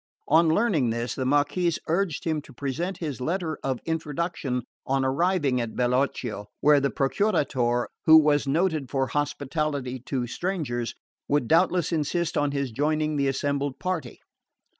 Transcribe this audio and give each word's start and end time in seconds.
On 0.27 0.47
learning 0.49 0.89
this, 0.89 1.13
the 1.13 1.27
Marquess 1.27 1.77
urged 1.87 2.23
him 2.23 2.41
to 2.41 2.53
present 2.53 2.97
his 2.97 3.21
letter 3.21 3.59
of 3.63 3.79
introduction 3.85 4.63
on 4.83 5.05
arriving 5.05 5.61
at 5.61 5.75
Bellocchio, 5.75 6.47
where 6.59 6.79
the 6.79 6.89
Procuratore, 6.89 7.85
who 8.07 8.17
was 8.17 8.47
noted 8.47 8.89
for 8.89 9.05
hospitality 9.05 9.99
to 10.07 10.25
strangers, 10.25 10.95
would 11.27 11.47
doubtless 11.47 11.91
insist 11.91 12.35
on 12.35 12.49
his 12.49 12.71
joining 12.71 13.15
the 13.15 13.27
assembled 13.27 13.77
party. 13.77 14.19